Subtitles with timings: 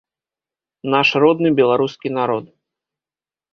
[0.95, 2.45] Наш родны беларускі народ!